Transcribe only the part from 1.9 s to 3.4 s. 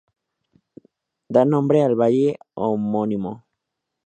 valle homónimo.